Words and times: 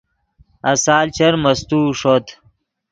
آسال 0.71 1.05
چر 1.17 1.33
مستوؤ 1.43 1.87
ݰوت 1.99 2.25